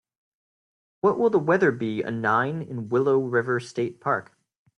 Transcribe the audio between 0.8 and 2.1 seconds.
What will the weather be a